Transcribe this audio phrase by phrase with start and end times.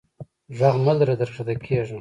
[0.59, 1.89] ږغ مه لره در کښته کیږم.